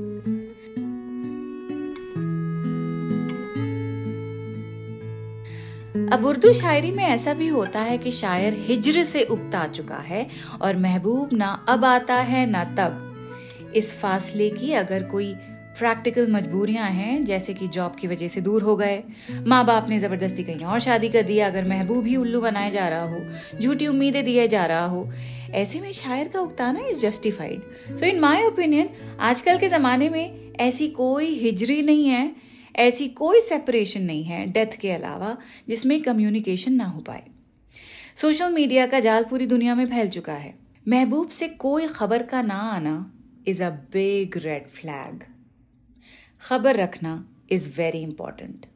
अब 6.13 6.25
उर्दू 6.25 6.53
शायरी 6.53 6.91
में 6.91 7.05
ऐसा 7.05 7.33
भी 7.35 7.47
होता 7.49 7.81
है 7.81 7.97
कि 7.99 8.11
शायर 8.13 8.55
हिजर 8.59 9.03
से 9.03 9.23
उगता 9.25 9.67
चुका 9.69 9.97
है 9.97 10.27
और 10.63 10.77
महबूब 10.77 11.33
ना 11.33 11.49
अब 11.69 11.85
आता 11.85 12.15
है, 12.15 12.45
ना 12.47 12.65
तब। 12.79 13.73
इस 13.77 13.95
फासले 14.01 14.49
की 14.51 14.73
अगर 14.75 15.03
कोई 15.03 15.35
प्रैक्टिकल 15.79 16.31
मजबूरियाँ 16.33 16.89
हैं, 16.91 17.25
जैसे 17.25 17.55
कि 17.55 17.69
जॉब 17.69 17.97
की 18.01 18.07
वजह 18.09 18.29
से 18.29 18.41
दूर 18.41 18.63
हो 18.63 18.77
गए 18.77 19.03
माँ 19.47 19.65
बाप 19.67 19.89
ने 19.89 19.99
ज़बरदस्ती 19.99 20.43
कहीं 20.43 20.65
और 20.65 20.79
शादी 20.81 21.09
कर 21.09 21.23
दिया 21.23 21.47
अगर 21.47 21.69
महबूब 21.69 22.07
ही 22.07 22.17
उल्लू 22.17 22.41
बनाया 22.41 22.71
जा 22.71 22.89
रहा 22.89 23.05
हो, 23.05 23.21
झूठी 23.61 23.87
उम्मीदें 23.87 24.25
दिए 24.25 24.49
जा 24.49 24.65
रहा 24.67 24.87
हो, 24.87 25.09
ऐसे 25.55 25.81
में 25.81 25.93
शायर 25.93 26.29
का 26.29 26.41
उगताना 26.41 26.89
is 26.89 26.99
justified 27.01 27.97
so 27.99 28.07
in 28.07 28.21
my 28.21 28.43
opinion 28.45 28.89
आजकल 29.21 29.59
के 29.59 29.69
ज़माने 29.69 30.09
में 30.11 30.55
ऐसी 30.61 30.89
कोई 30.89 31.35
हिजरी 31.35 31.83
नहीं 31.83 32.07
है 32.07 32.31
ऐसी 32.79 33.09
कोई 33.09 33.41
सेपरेशन 33.41 34.03
नहीं 34.03 34.25
है 34.25 34.47
डेथ 34.47 34.79
के 34.81 34.91
अलावा 34.91 35.37
जिसमें 35.69 36.03
कम्युनिकेशन 36.03 36.73
ना 36.73 36.85
हो 36.85 37.01
पाए। 37.01 37.25
सोशल 38.17 38.53
मीडिया 38.53 38.87
का 38.87 39.01
जाल 39.01 39.25
पूरी 39.25 39.47
दुनिया 39.47 39.75
में 39.75 39.87
फैल 39.87 40.09
चुका 40.09 40.33
है। 40.33 40.59
महबूब 40.89 41.29
से 41.29 41.49
कोई 41.49 41.87
खबर 41.87 42.23
का 42.23 42.43
ना 42.43 42.55
आना 42.55 43.13
is 43.47 43.63
a 43.63 43.71
big 43.71 44.37
red 44.37 44.67
flag 44.67 45.25
खबर 46.41 46.77
रखना 46.77 47.29
इज़ 47.51 47.71
वेरी 47.79 47.99
इंपॉर्टेंट 47.99 48.67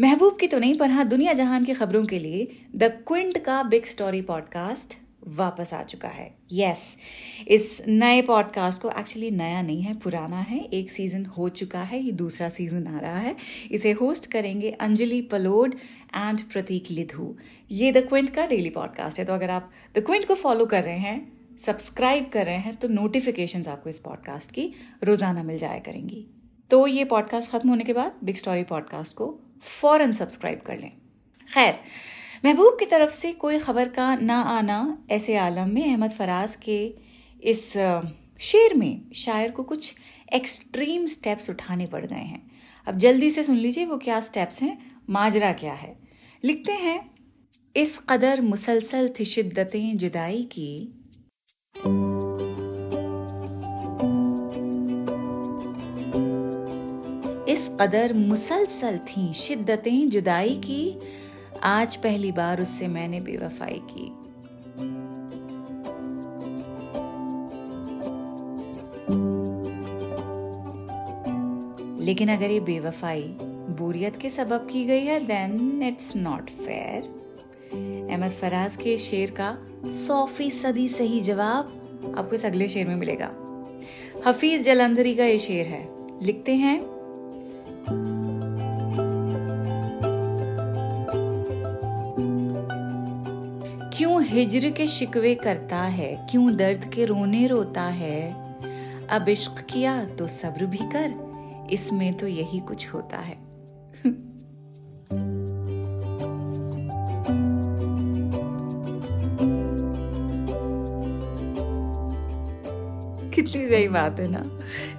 महबूब 0.00 0.38
की 0.40 0.46
तो 0.46 0.58
नहीं, 0.58 0.78
पर 0.78 0.90
हाँ 0.90 1.08
दुनिया 1.08 1.32
जहान 1.32 1.64
की 1.64 1.74
खबरों 1.74 2.06
के 2.06 2.18
लिए 2.18 2.48
द 2.76 2.84
क्विंट 3.08 3.38
का 3.38 3.62
बिग 3.62 3.84
स्टोरी 3.84 4.22
पॉडकास्ट 4.22 4.99
वापस 5.28 5.72
आ 5.74 5.82
चुका 5.82 6.08
है। 6.08 6.26
यस 6.52 6.84
yes, 6.88 7.48
इस 7.48 7.82
नए 7.88 8.22
पॉडकास्ट 8.22 8.82
को 8.82 8.90
एक्चुअली 8.90 9.30
नया 9.30 9.62
नहीं 9.62 9.82
है 9.82 9.94
पुराना 9.98 10.40
है। 10.40 10.58
एक 10.64 10.90
सीज़न 10.90 11.24
हो 11.28 11.48
चुका 11.50 11.82
है 11.82 12.00
ये 12.00 12.12
दूसरा 12.12 12.48
सीज़न 12.48 12.86
आ 12.86 12.98
रहा 12.98 13.18
है। 13.18 13.34
इसे 13.70 13.92
होस्ट 13.92 14.26
करेंगे 14.26 14.70
अंजलि 14.70 15.20
पलोड 15.22 15.74
एंड 16.16 16.40
प्रतीक 16.42 16.90
लिधु। 16.90 17.34
ये 17.70 17.92
द 17.92 18.06
क्विंट 18.08 18.30
का 18.30 18.46
डेली 18.46 18.70
पॉडकास्ट 18.70 19.18
है 19.18 19.24
तो 19.24 19.32
अगर 19.32 19.50
आप 19.50 19.70
द 19.96 20.04
क्विंट 20.06 20.26
को 20.28 20.34
फॉलो 20.36 20.66
कर 20.66 20.84
रहे 20.84 20.98
हैं 20.98 21.56
सब्सक्राइब 21.58 22.28
कर 22.32 22.46
रहे 22.46 22.58
हैं 22.58 22.76
तो 22.76 22.88
नोटिफिकेशंस 22.88 23.68
आपको 23.68 23.90
इस 23.90 23.98
पॉडकास्ट 23.98 24.50
की 24.50 24.72
रोज़ाना 25.04 25.42
मिल 25.42 25.58
जाया 25.58 25.78
करेंगी। 25.78 26.26
तो 26.70 26.86
ये 26.86 27.04
पॉडकास्ट 27.04 27.50
खत्म 27.50 27.68
होने 27.68 27.84
के 27.84 27.92
बाद 27.92 28.18
बिग 28.24 28.36
स्टोरी 28.36 28.62
पॉडकास्ट 28.64 29.14
को 29.14 29.26
फ़ौरन 29.62 30.12
सब्सक्राइब 30.12 30.60
कर 30.66 30.78
लें। 30.78 30.92
खैर 31.48 31.78
महबूब 32.44 32.76
की 32.80 32.86
तरफ़ 32.86 33.10
से 33.10 33.32
कोई 33.32 33.58
खबर 33.58 33.88
का 33.88 34.14
ना 34.16 34.40
आना 34.40 34.98
ऐसे 35.10 35.36
आलम 35.36 35.68
में 35.68 35.82
अहमद 35.84 36.10
फराज 36.10 36.56
के 36.56 36.94
इस 37.42 37.72
शेर 38.40 38.74
में 38.74 39.10
शायर 39.14 39.50
को 39.50 39.62
कुछ 39.62 39.94
एक्सट्रीम 40.32 41.06
स्टेप्स 41.06 41.50
उठाने 41.50 41.86
पड़ 41.86 42.06
गए 42.06 42.16
हैं। 42.16 42.50
अब 42.86 42.98
जल्दी 42.98 43.30
से 43.30 43.42
सुन 43.42 43.56
लीजिए 43.56 43.84
वो 43.84 43.98
क्या 43.98 44.20
स्टेप्स 44.20 44.62
हैं, 44.62 44.96
माजरा 45.10 45.52
क्या 45.52 45.72
है। 45.72 45.96
लिखते 46.44 46.72
हैं, 46.72 47.10
इस 47.76 47.98
कदर 48.08 48.40
मुसलसल 48.40 49.10
थी 49.20 49.24
शिद्दतें 49.24 49.96
जुदाई 49.96 50.42
की। 50.42 50.72
इस 57.52 57.70
कदर 57.80 58.12
मुसलसल 58.12 58.98
थी 58.98 59.32
शिद्दतें 59.32 60.08
जुदाई 60.08 60.56
की। 60.56 61.00
आज 61.62 61.96
पहली 61.96 62.32
बार 62.32 62.60
उससे 62.60 62.88
मैंने 62.88 63.20
बेवफाई 63.20 63.80
की। 63.90 64.12
लेकिन 72.04 72.28
अगर 72.28 72.50
ये 72.50 72.60
बेवफाई 72.60 73.36
बोरियत 73.78 74.16
के 74.16 74.30
सबब 74.30 74.68
की 74.70 74.84
गई 74.84 75.00
है 75.00 75.20
then 75.20 75.82
it's 75.82 76.16
not 76.16 76.50
fair 76.50 77.02
Ahmad 78.10 78.30
Faraz 78.30 78.76
के 78.76 78.96
शेर 78.96 79.30
का 79.30 79.58
सौ 79.90 80.26
फ़ीसदी 80.26 80.88
सही 80.88 81.20
जवाब 81.20 81.76
आपको 82.18 82.34
इस 82.34 82.46
अगले 82.46 82.68
शेर 82.68 82.88
में 82.88 82.96
मिलेगा। 82.96 83.30
हफीज 84.26 84.62
जलंधरी 84.62 85.14
का 85.14 85.24
ये 85.24 85.38
शेर 85.38 85.66
है। 85.66 85.88
लिखते 86.26 86.54
हैं 86.54 87.00
हिजर 94.30 94.70
के 94.70 94.86
शिकवे 94.86 95.34
करता 95.34 95.76
है, 95.76 96.26
क्यों 96.30 96.56
दर्द 96.56 96.84
के 96.84 97.04
रोने 97.04 97.46
रोता 97.46 97.82
है? 97.82 98.30
अब 99.08 99.28
इश्क 99.28 99.60
किया 99.70 100.04
तो 100.04 100.26
सब्र 100.26 100.66
भी 100.66 100.78
कर, 100.78 101.68
इसमें 101.70 102.12
तो 102.14 102.26
यही 102.26 102.60
कुछ 102.60 102.86
होता 102.88 103.18
है। 103.18 103.36
कितनी 113.42 113.68
सही 113.68 113.88
बात 113.88 114.18
है 114.20 114.26
ना। 114.30 114.42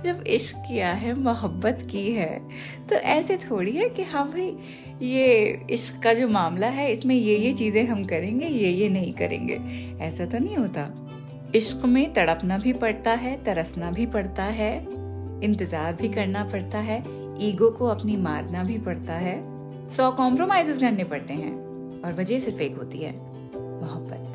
जब 0.03 0.23
इश्क 0.27 0.55
किया 0.67 0.91
है, 0.91 1.13
मोहब्बत 1.15 1.87
की 1.91 2.11
है 2.11 2.39
तो 2.89 2.95
ऐसे 2.95 3.37
थोड़ी 3.39 3.71
है 3.71 3.89
कि 3.89 4.03
हाँ 4.03 4.27
भाई, 4.29 4.55
ये 5.01 5.65
इश्क 5.71 6.01
का 6.03 6.13
जो 6.13 6.27
मामला 6.29 6.67
है, 6.69 6.91
इसमें 6.91 7.15
ये 7.15 7.37
ये 7.37 7.51
चीज़ें 7.53 7.83
हम 7.85 8.03
करेंगे, 8.05 8.47
ये 8.47 8.69
ये 8.69 8.89
नहीं 8.89 9.13
करेंगे। 9.13 9.59
ऐसा 10.01 10.25
तो 10.25 10.39
नहीं 10.39 10.57
होता। 10.57 10.89
इश्क 11.55 11.85
में 11.85 12.13
तड़पना 12.13 12.57
भी 12.57 12.73
पड़ता 12.73 13.11
है, 13.13 13.35
तरसना 13.43 13.91
भी 13.91 14.05
पड़ता 14.07 14.43
है, 14.43 14.75
इंतज़ार 15.43 15.93
भी 15.93 16.09
करना 16.09 16.43
पड़ता 16.43 16.77
है, 16.79 17.01
ईगो 17.41 17.69
को 17.69 17.87
अपनी 17.87 18.17
मारना 18.17 18.63
भी 18.63 18.77
पड़ता 18.79 19.13
है। 19.15 19.39
सौ 19.87 20.11
कॉम्प्रोमाइज 20.11 20.77
करने 20.79 21.03
पड़ते 21.03 21.33
हैं, 21.33 21.53
और 22.01 22.13
वजह 22.13 22.39
सिर्फ़ 22.39 22.61
एक 22.61 22.77
होती 22.77 22.97
है, 22.97 23.11
मोहब्बत। 23.55 24.30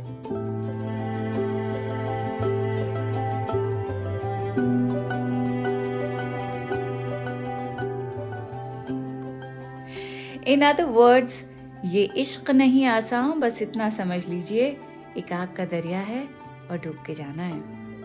इन 10.46 10.62
अदर 10.62 10.84
वर्ड्स 10.84 11.42
ये 11.84 12.02
इश्क 12.16 12.50
नहीं 12.50 12.84
आसान, 12.86 13.38
बस 13.40 13.62
इतना 13.62 13.88
समझ 13.90 14.26
लीजिए, 14.28 14.76
एक 15.18 15.32
आग 15.32 15.54
का 15.56 15.64
दरिया 15.64 16.00
है 16.00 16.22
और 16.70 16.78
डूब 16.78 16.96
के 17.06 17.14
जाना 17.14 17.42
है। 17.42 17.60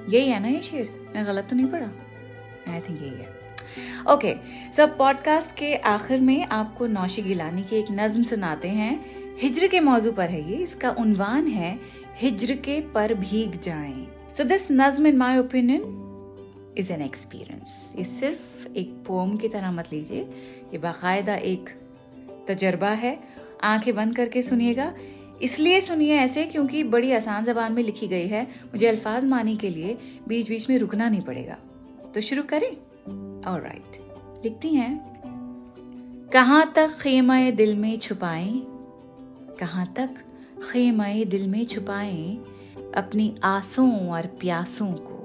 यही 0.10 0.30
है 0.30 0.40
ना 0.40 0.48
ये 0.48 0.62
शेर? 0.62 0.90
मैं 1.16 1.26
गलत 1.28 1.48
तो 1.50 1.56
नहीं 1.56 1.68
पढ़ा? 1.68 1.90
आई 2.70 2.80
थिंक 2.80 3.02
यही 3.02 3.10
है। 3.12 3.40
ओके 4.10 4.34
सो 4.74 4.88
पॉडकास्ट 4.88 5.56
के 5.58 5.76
आखिर 5.76 6.22
में 6.22 6.46
आपको 6.46 6.88
नौशी 6.88 7.22
गिलानी 7.22 7.64
की 7.64 7.76
एक 7.76 7.88
नज्म 7.92 8.24
सुनाते 8.24 8.70
हैं। 8.70 9.36
हिजर 9.42 9.68
के 9.68 9.80
मौजू 9.80 10.12
पर 10.12 10.30
है 10.30 10.42
ये, 10.52 10.58
इसका 10.58 10.92
उनवान 11.00 11.48
है, 11.48 11.78
हिजर 12.16 12.56
के 12.56 12.80
पर 12.94 13.14
भीग 13.14 13.60
जाएँ। 13.60 14.08
सो 14.38 14.44
दिस 14.44 14.68
नज्म 14.72 15.08
in 15.08 15.18
my 15.18 15.38
opinion 15.38 16.74
is 16.78 16.92
an 16.94 17.02
experience 17.02 17.94
ये 17.98 18.04
सिर्फ़ 18.04 18.68
एक 18.68 18.94
पोम 19.08 19.36
की 19.38 19.48
तरह 19.48 19.72
मत 19.72 19.92
लीजिए, 19.94 20.22
ये 20.74 20.78
बाकायदा 20.78 21.36
एक 21.36 21.70
तजर्बा 22.48 22.90
है। 22.90 23.20
आँखें 23.64 23.96
बंद 23.96 24.16
करके 24.16 24.42
सुनिएगा। 24.42 24.94
इसलिए 25.42 25.82
सुनिए 25.82 26.16
ऐसे 26.16 26.46
क्योंकि 26.46 26.84
बड़ी 26.84 27.12
आसान 27.12 27.46
जबान 27.46 27.74
में 27.74 27.84
लिखी 27.84 28.08
गई 28.08 28.28
है। 28.28 28.44
मुझे 28.44 28.88
अल्फाज 28.88 29.26
मानी 29.26 29.58
के 29.58 29.70
लिए 29.70 29.98
बीच 30.28 30.50
बीच 30.50 30.70
में 30.70 30.78
रुकना 30.78 31.10
नहीं 31.10 31.22
पड़ेगा। 31.22 31.58
तो 32.14 32.22
शुरू 32.22 32.44
करें। 32.44 32.78
और 33.52 33.62
राइट 33.62 34.16
लिखती 34.44 34.70
हैं। 34.70 35.12
कहाँ 36.34 36.74
तक 36.76 36.90
खेमा 37.02 37.50
दिल 37.50 37.76
में 37.76 37.98
छुपाएँ? 37.98 38.62
कहाँ 39.60 39.94
तक 39.96 40.10
खेमय 40.72 41.26
दिल 41.26 41.48
में 41.48 41.66
छुपाएँ? 41.66 42.38
अपनी 42.96 43.36
आसों 43.44 44.10
और 44.10 44.26
प्यासों 44.26 44.94
को। 44.94 45.18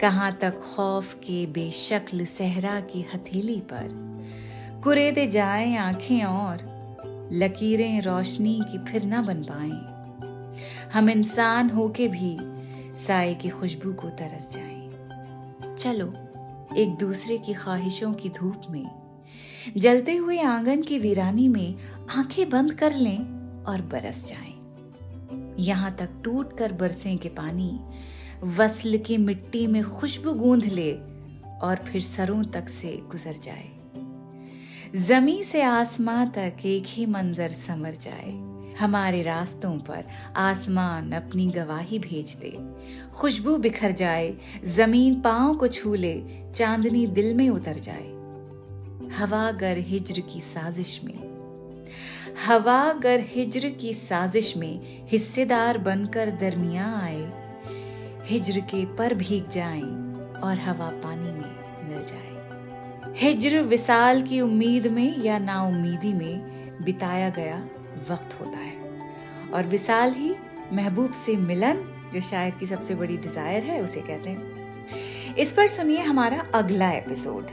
कहाँ 0.00 0.38
तक 0.40 0.62
खौफ 0.62 1.14
के 1.14 1.46
बेशक्ल 1.46 2.24
सहरा 2.24 2.80
की 2.80 3.02
हथेली 3.02 3.60
पर? 3.60 4.16
कुरेदे 4.86 5.26
जाए 5.26 5.76
आँखें 5.76 6.24
और, 6.24 6.58
लकीरें 7.32 8.02
रोशनी 8.02 8.60
की 8.72 8.78
फिर 8.78 9.04
ना 9.04 9.22
बन 9.22 9.42
पाए। 9.42 9.70
हम 10.92 11.10
इंसान 11.10 11.70
होके 11.70 12.08
भी 12.08 12.36
साय 12.98 13.34
की 13.34 13.48
खुशबू 13.48 13.92
को 13.92 14.08
तरस 14.08 14.50
जाए। 14.52 14.88
चलो, 15.76 16.06
एक 16.76 16.96
दूसरे 17.00 17.38
की 17.38 17.54
ख्वाहिशों 17.54 18.12
की 18.12 18.28
धूप 18.28 18.62
में, 18.70 18.90
जलते 19.76 20.14
हुए 20.16 20.38
आँगन 20.38 20.82
की 20.82 20.98
वीरानी 20.98 21.48
में 21.48 21.74
आँखें 22.16 22.50
बंद 22.50 22.72
कर 22.72 22.94
लें 22.94 23.18
और 23.64 23.82
बरस 23.82 24.26
जाएँ। 24.26 24.58
यहाँ 25.58 25.96
तक 25.96 26.10
टूट 26.24 26.58
कर 26.58 26.72
बरसें 26.72 27.18
के 27.18 27.28
पानी, 27.28 27.80
वसल 28.42 28.98
की 28.98 29.16
मिट्टी 29.16 29.66
में 29.66 29.84
खुशबू 29.84 30.32
गूंध 30.32 30.64
ले 30.64 30.92
और 31.62 31.76
फिर 31.76 32.02
सरों 32.02 32.44
तक 32.44 32.68
से 32.68 33.00
गुजर 33.10 33.32
जाए। 33.32 33.75
जमी 34.94 35.42
से 35.42 35.62
आसमां 35.62 36.26
तक 36.26 36.56
एक 36.64 36.84
ही 36.86 37.06
मंजर 37.06 37.48
समर 37.48 37.90
जाए। 37.90 38.56
हमारे 38.74 39.22
रास्तों 39.22 39.78
पर 39.78 40.04
आसमान 40.36 41.12
अपनी 41.12 41.46
गवाही 41.46 41.98
भेज 41.98 42.34
दे। 42.34 42.58
खुशबू 43.14 43.56
बिखर 43.56 43.92
जाए, 43.92 44.34
ज़मीन 44.64 45.20
पाँव 45.20 45.56
को 45.56 45.66
छू 45.66 45.94
ले, 45.94 46.24
चांदनी 46.54 47.06
दिल 47.06 47.34
में 47.34 47.50
उतर 47.50 47.74
जाए। 47.74 48.16
हवा 49.10 49.50
गर 49.50 49.78
हिज्र 49.78 50.20
की 50.20 50.40
साजिश 50.40 51.00
में। 51.04 51.36
हवा 52.46 52.92
गर 52.92 53.20
हिज्र 53.20 53.68
की 53.68 53.92
साजिश 53.92 54.56
में 54.56 55.06
हिस्सेदार 55.08 55.78
बनकर 55.78 56.30
दरमिया 56.30 56.98
आए। 56.98 57.32
हिज्र 58.24 58.60
के 58.60 58.86
पर 58.86 59.14
भीग 59.14 59.48
जाएँ 59.48 60.12
और 60.40 60.58
हवा 60.58 60.88
पानी 60.88 61.30
में 61.30 61.88
मिल 61.88 62.04
जाए। 62.04 62.35
हिज्र 63.16 63.60
विसाल 63.62 64.22
की 64.22 64.40
उम्मीद 64.40 64.86
में 64.86 65.22
या 65.22 65.38
नाउमीदी 65.38 66.12
में 66.12 66.38
बिताया 66.84 67.28
गया 67.28 67.56
वक्त 68.10 68.36
होता 68.40 68.58
है। 68.58 68.74
और 69.54 69.66
विसाल 69.66 70.12
ही 70.12 70.34
महबूब 70.72 71.12
से 71.12 71.36
मिलन, 71.36 71.76
जो 72.14 72.20
शायर 72.20 72.50
की 72.50 72.66
सबसे 72.66 72.94
बड़ी 72.94 73.16
डिज़ायर 73.16 73.62
है, 73.62 73.80
उसे 73.80 74.00
कहते 74.00 74.30
हैं। 74.30 75.34
इस 75.34 75.52
पर 75.52 75.66
सुनिए 75.66 76.00
हमारा 76.00 76.46
अगला 76.54 76.90
एपिसोड 76.90 77.46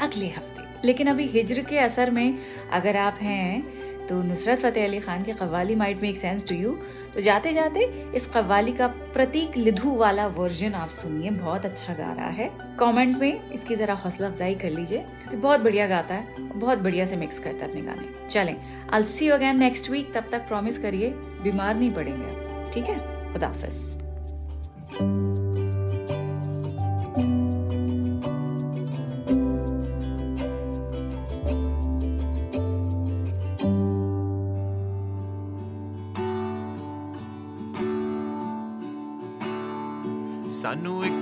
अगले 0.00 0.26
हफ़्ते। 0.26 0.86
लेकिन 0.86 1.06
अभी 1.06 1.26
हिजर 1.26 1.60
के 1.60 1.78
असर 1.78 2.10
में 2.10 2.38
अगर 2.72 2.96
आप 2.96 3.14
हैं 3.14 3.75
तो 4.08 4.22
नुसरत 4.22 4.58
फ़तेह 4.58 4.84
अली 4.84 4.98
खान 5.00 5.22
की 5.22 5.32
qawwali 5.32 5.74
might 5.74 6.02
make 6.02 6.16
sense 6.16 6.46
to 6.48 6.54
you 6.54 6.72
तो 7.14 7.20
जाते 7.20 7.52
जाते 7.52 7.84
इस 8.14 8.26
कव्वाली 8.26 8.72
का 8.72 8.86
प्रतीक 9.14 9.56
लिधु 9.56 9.94
वाला 9.96 10.26
वर्जन 10.28 10.74
आप 10.74 10.90
सुनिए। 10.92 11.30
बहुत 11.30 11.64
अच्छा 11.64 11.94
गा 11.94 12.12
रहा 12.12 12.28
है। 12.30 12.50
कमेंट 12.80 13.16
में 13.18 13.50
इसकी 13.50 13.76
ज़रा 13.76 13.94
हौसला 13.94 14.26
अफजाई 14.26 14.54
कर 14.54 14.70
लीजिए, 14.70 14.98
क्योंकि 14.98 15.36
बहुत 15.36 15.60
बढ़िया 15.60 15.86
गाता 15.86 16.14
है 16.14 16.48
बहुत 16.50 16.78
बढ़िया 16.78 17.06
से 17.06 17.16
मिक्स 17.16 17.38
करता 17.38 17.64
है 17.64 17.70
अपने 17.70 17.82
गाने। 17.82 18.28
चलें 18.28 18.56
I 18.92 19.02
see 19.04 19.26
you 19.28 19.34
again 19.34 19.58
next 19.58 19.90
week 19.90 20.12
तब 20.14 20.28
तक 20.32 20.48
प्रॉमिस 20.48 20.78
करिए, 20.78 21.10
बीमार 21.42 21.76
नहीं 21.76 21.92
पड़ेंगे 21.92 22.70
ठीक 22.72 22.84
है? 22.84 23.32
खुदाफिज़ 23.32 23.84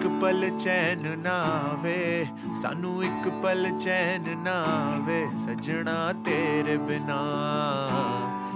ਇੱਕ 0.04 0.12
ਪਲ 0.20 0.48
ਚੈਨ 0.58 1.18
ਨਾ 1.18 1.34
ਆਵੇ, 1.50 2.26
ਸਾਨੂੰ 2.62 3.04
ਇੱਕ 3.04 3.28
ਪਲ 3.42 3.68
ਚੈਨ 3.78 4.24
ਨਾ 4.38 4.52
ਆਵੇ। 4.64 5.26
ਸਜਣਾ 5.36 6.12
ਤੇਰੇ 6.24 6.76
ਬਿਨਾ, 6.76 7.20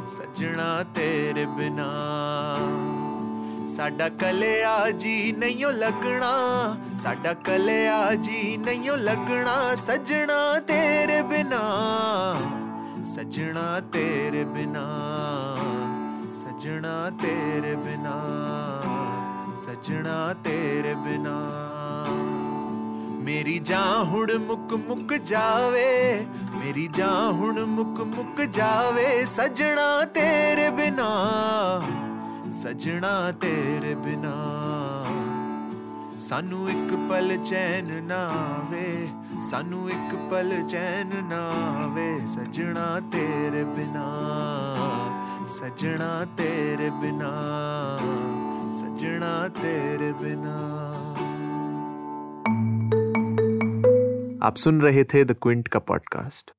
ਸਜਣਾ 0.09 0.85
ਤੇਰੇ 0.95 1.45
ਬਿਨਾ। 1.47 1.87
ਸਾਡਾ 3.77 4.09
ਕਲਿਆ 4.09 4.91
ਜੀ 4.91 5.33
ਨਹੀਂਓ 5.33 5.71
ਲੱਗਣਾ, 5.71 6.33
ਸਾਡਾ 7.03 7.33
ਕਲਿਆ 7.45 8.15
ਜੀ 8.15 8.57
ਨਹੀਂਓ 8.57 8.97
ਲੱਗਣਾ, 8.97 9.75
ਸਜਣਾ 9.77 10.59
ਤੇਰੇ 10.61 11.23
ਬਿਨਾ, 11.23 11.63
ਸਜਣਾ 13.15 13.81
ਤੇਰੇ 13.93 14.45
ਬਿਨਾ, 14.45 14.87
ਸਜਣਾ 16.35 17.11
ਤੇਰੇ 17.23 17.75
ਬਿਨਾ। 17.77 18.17
ਸਜਣਾ 19.69 20.35
ਤੇਰੇ 20.45 20.95
ਬਿਨਾ। 20.95 21.37
ਮੇਰੀ 23.21 23.59
ਜਾਨ 23.59 24.03
ਹੁਣ 24.03 24.39
ਮੁੱਕ 24.39 24.75
ਮੁੱਕ 24.75 25.15
ਜਾਵੇ, 25.15 26.27
ਮੇਰੀ 26.65 26.89
ਜਾਨ 26.93 27.33
ਹੁਣ 27.33 27.65
ਮੁੱਕ 27.65 28.01
ਮੁੱਕ 28.01 28.43
ਜਾਵੇ 28.43 29.25
ਸਜਣਾ 29.25 30.05
ਤੇਰੇ 30.05 30.71
ਬਿਨਾ। 30.71 31.09
ਸਜਣਾ 32.53 33.33
ਤੇਰੇ 33.33 33.95
ਬਿਨਾ। 33.95 34.35
ਸਾਨੂੰ 36.19 36.71
ਇੱਕ 36.71 36.95
ਪਲ 37.09 37.37
ਚੈਨ 37.45 38.03
ਨਾ 38.03 38.29
ਆਵੇ, 38.29 39.09
ਸਾਨੂੰ 39.51 39.91
ਇੱਕ 39.91 40.17
ਪਲ 40.31 40.63
ਚੈਨ 40.63 41.25
ਨਾ 41.25 41.45
ਆਵੇ 41.85 42.27
ਸਜਣਾ 42.27 43.01
ਤੇਰੇ 43.13 43.65
ਬਿਨਾ। 43.65 44.07
ਸਜਣਾ 45.47 46.27
ਤੇਰੇ 46.37 46.91
ਬਿਨਾ। 46.91 47.33
सजना 48.79 49.49
तेरे 49.49 50.13
बिना। 50.13 50.57
आप 54.47 54.57
सुन 54.57 54.81
रहे 54.81 55.05
थे 55.05 55.25
द 55.25 55.37
क्विंट 55.43 55.69
का 55.69 55.79
पॉडकास्ट 55.79 56.51